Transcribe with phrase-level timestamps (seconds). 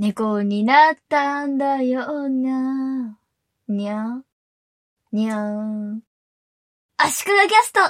[0.00, 3.18] 猫になったんだよな。
[3.66, 4.22] にゃ、
[5.10, 5.98] にゃー。
[6.98, 7.80] 足利キャスト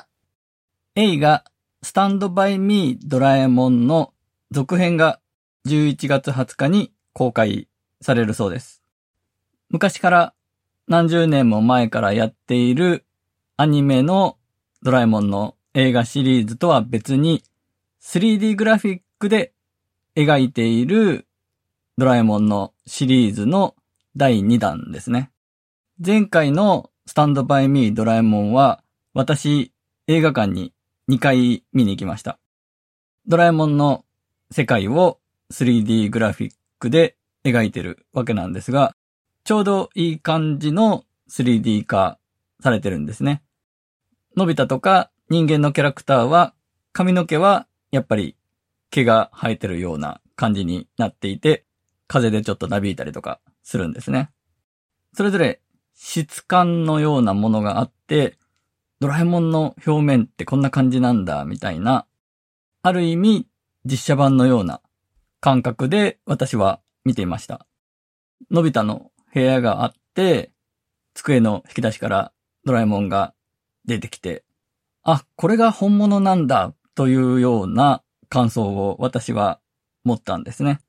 [0.94, 1.44] 映画、
[1.82, 4.14] スタンドバイミードラえもんの
[4.50, 5.21] 続編が
[5.66, 7.69] 11月20日に公開
[8.01, 8.83] されるそうです。
[9.69, 10.35] 昔から
[10.87, 13.04] 何十年も前からやっている
[13.59, 14.38] アニメの
[14.83, 17.43] ドラえもんの映画シリーズとは別に
[18.01, 19.52] 3D グラフィックで
[20.16, 21.27] 描いている
[21.98, 23.75] ドラえもんのシリーズの
[24.15, 25.33] 第2弾ですね。
[25.98, 28.84] 前回のスタンドバイミードラえもんは
[29.15, 29.73] 私
[30.07, 30.73] 映画館に
[31.11, 32.38] 2回見に行きました。
[33.27, 34.05] ドラえもんの
[34.52, 35.19] 世界を
[35.52, 38.95] 3D グラフィックで描いてるわけなんですが、
[39.43, 42.21] ちょうどいい感じの 3D 化
[42.60, 43.43] されてるんですね。
[44.37, 46.55] のび太とか人間のキャラクターは
[46.93, 48.37] 髪の毛はやっぱり
[48.91, 51.65] 毛が生えてるような感じになっていて、
[52.09, 54.30] 風でちょっとなびいたりとかするんですね。
[55.15, 55.60] それぞれ
[55.95, 58.38] 質感のようなものがあって、
[59.01, 62.07] ドラえもんの表面ってこんな感じなんだ、みたいな、
[62.82, 63.47] ある意味
[63.85, 64.80] 実写版のような
[65.41, 67.66] 感覚で私は見ていました。
[68.50, 70.52] のび太の部屋があって、
[71.14, 72.32] 机の引き出しから
[72.64, 73.34] ドラえもんが
[73.84, 74.44] 出てきて、
[75.02, 79.60] あ、これが本物なんだ、というような感想を私は
[80.04, 80.80] 持ったんですね。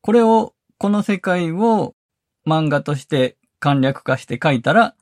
[0.00, 1.96] これを、この世界を
[2.46, 4.94] 漫画として簡略化して書いたら、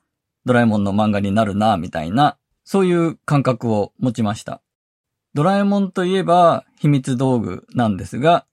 [0.46, 4.62] ドラえもんの漫画になるな、みたいな、そういう感覚を持ちました。
[5.34, 8.47] ドラえもんといえば秘密道具なんですが、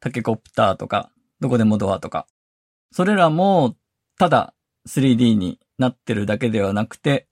[0.00, 2.26] タケコプターとか、どこでもドアとか、
[2.90, 3.76] それらも
[4.18, 4.52] ただ
[4.88, 7.28] 3D になってるだけではなくて、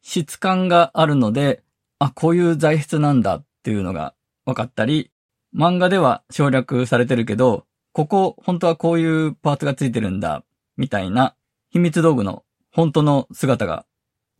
[0.00, 1.62] 質感があるので、
[1.98, 4.14] あ、こういう材質なんだっていうのが
[4.46, 5.10] 分かったり、
[5.54, 10.44] 漫画では省略されてるけど、ここ本当はこういうパーツがついてるんだ、
[10.76, 11.34] みたいな
[11.70, 13.84] 秘密道具の本当の姿が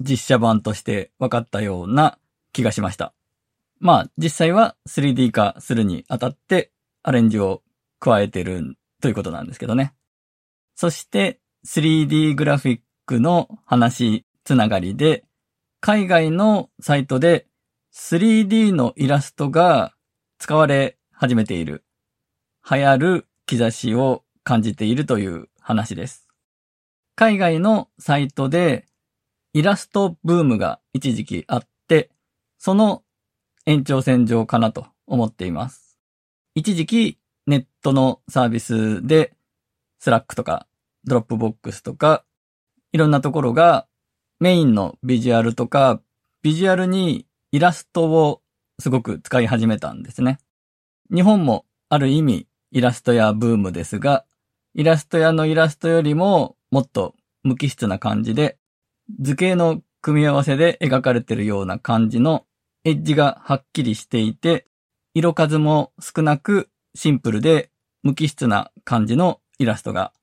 [0.00, 2.19] 実写版として分かったような
[2.53, 3.12] 気がしました。
[3.78, 6.72] まあ実際は 3D 化するにあたって
[7.03, 7.62] アレンジを
[8.00, 9.94] 加えてるということなんですけどね。
[10.75, 15.25] そして 3D グラフィックの話つながりで
[15.81, 17.47] 海外のサイトで
[17.93, 19.93] 3D のイラストが
[20.38, 21.84] 使われ始めている、
[22.69, 26.28] 流行る兆しを感じているという話です。
[27.14, 28.86] 海外のサイトで
[29.53, 32.10] イラストブームが一時期あって、
[32.58, 33.03] その
[33.66, 35.98] 延長線上かなと思っています。
[36.54, 39.34] 一時期ネットのサービスで
[39.99, 40.66] Slack とか
[41.05, 42.24] Dropbox とか
[42.92, 43.86] いろんなところが
[44.38, 46.00] メインのビジュアルとか
[46.42, 48.42] ビジュアルにイラストを
[48.78, 50.38] すごく使い始めたんですね。
[51.12, 54.25] 日本もある意味いらすとやブームですが、
[54.75, 58.56] いらすとやのイラストよりももっと無機質な感じで、
[59.21, 62.47] 図形の組み合わせで描かれているような感じの
[62.84, 64.66] エッジがはっきりしていて、
[65.12, 67.71] 色数も少なくシンプルで
[68.03, 70.15] 無機質な感じのイラストが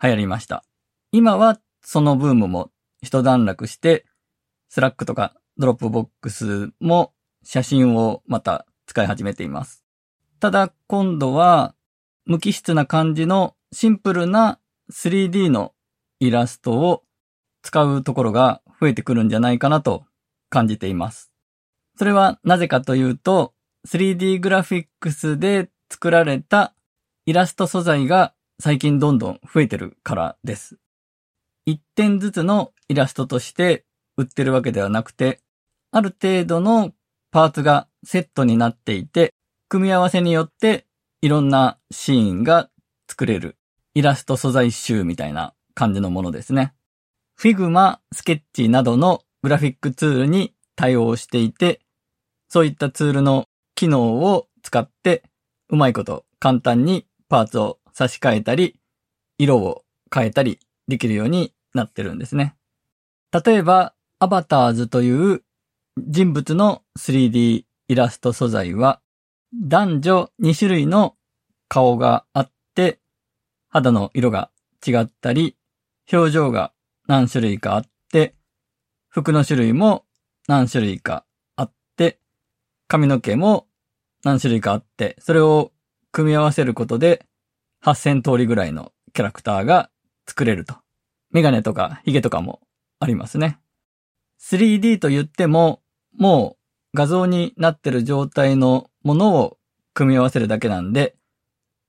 [0.00, 0.62] 流行りました。
[1.10, 2.70] 今はそのブームも
[3.02, 4.06] 一段落して、
[4.68, 7.12] スラックとかドロップボックスも
[7.42, 9.84] 写真をまた使い始めています。
[10.38, 11.74] ただ今度は
[12.26, 14.58] 無機質な感じのシンプルな
[14.92, 15.72] 3D の
[16.18, 17.04] イラストを
[17.62, 20.04] 使うところが増えてくるんじゃないかなと
[20.50, 21.30] 感じています。
[21.96, 23.54] それはなぜかというと
[23.86, 26.74] 3D グラフィックスで作られた
[27.26, 30.78] イラスト素材が最近どんどん増えてるからです。
[31.64, 33.84] 一点ずつのイラストとして
[34.16, 35.40] 売ってるわけではなくて、
[35.90, 36.92] ある程度の
[37.30, 39.34] パーツがセットになっていて、
[39.68, 40.85] 組み合わせによって
[41.26, 42.70] いろんなシーンが
[43.10, 43.56] 作れる
[43.94, 46.72] イラスト素材集みたいな感じのものですね。
[47.36, 51.80] Figma、スケッチなどのグラフィックツールに対応していて、
[52.48, 55.24] そういったツールの機能を使って、
[55.68, 58.78] うまいこと簡単にパーツを差し替えたり、
[59.36, 59.82] 色を
[60.14, 62.54] 変えたりできるようになってるんですね。
[63.32, 65.42] 例えば、アバターズという
[65.98, 69.00] 人物の 3D イラスト素材は、
[69.54, 71.15] 男女2種類の
[71.68, 73.00] 顔があって、
[73.68, 74.50] 肌の色が
[74.86, 75.56] 違ったり、
[76.12, 76.72] 表情が
[77.06, 78.34] 何種類かあって、
[79.08, 80.04] 服の種類も
[80.48, 81.24] 何種類か
[81.56, 82.20] あって、
[82.88, 83.66] 髪の毛も
[84.24, 85.72] 何種類かあって、それを
[86.12, 87.26] 組み合わせることで
[87.84, 89.90] 8000通りぐらいのキャラクターが
[90.26, 90.74] 作れると。
[91.30, 92.60] メガネとかヒゲとかも
[93.00, 93.58] ありますね。
[94.40, 95.82] 3D と言っても、
[96.16, 96.56] も
[96.92, 99.58] う画像になってる状態のものを
[99.94, 101.16] 組み合わせるだけなんで、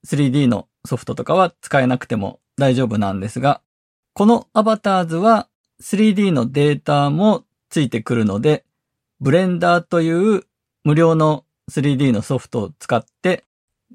[0.07, 3.62] 3D のソフトとかは使えなくても大丈夫なんですが、
[4.13, 5.50] このアバターズは
[5.83, 8.63] 3D のデータもついてくるので、
[9.19, 10.44] ブレンダーという
[10.86, 13.44] 無料の 3D のソフトを使って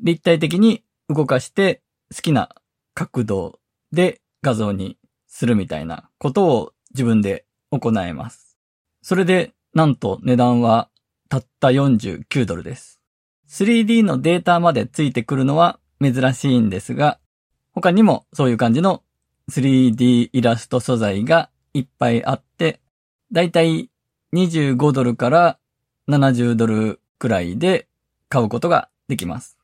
[0.03, 1.81] 立体的に動かして
[2.15, 2.51] 好きな
[2.95, 3.59] 角度
[3.91, 8.59] で画像にするみたいなことを自分で行えます。
[9.01, 10.91] それで、なんと値段は
[11.31, 13.01] たった49ドルです。
[13.49, 17.19] 3D のデータまでついてくるのは珍しいんですが、
[17.73, 19.03] 他にもそういう感じの
[19.51, 22.81] 3D イラスト素材がいっぱいあって、
[23.33, 23.91] だいたい
[24.35, 25.59] 25ドルから
[26.09, 27.89] 70ドルくらいで
[28.29, 29.59] 買うことができます。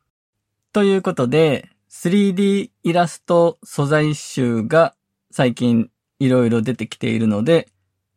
[0.73, 4.94] ということで、3D イラスト素材集が
[5.31, 7.69] 最近いろいろ出てきているので、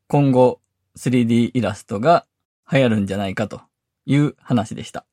[0.07, 0.59] 今後
[0.97, 2.25] 3D イラストが
[2.71, 3.61] 流行るんじゃないかと
[4.05, 5.05] いう話でした。